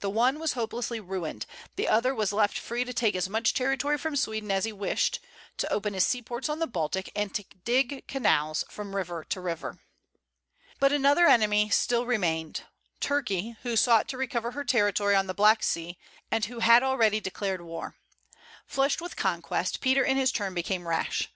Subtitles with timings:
[0.00, 3.98] The one was hopelessly ruined; the other was left free to take as much territory
[3.98, 5.20] from Sweden as he wished,
[5.58, 9.78] to open his seaports on the Baltic, and to dig canals from river to river.
[10.80, 12.64] But another enemy still remained,
[12.98, 15.96] Turkey; who sought to recover her territory on the Black Sea,
[16.32, 17.94] and who had already declared war.
[18.66, 21.28] Flushed with conquest, Peter in his turn became rash.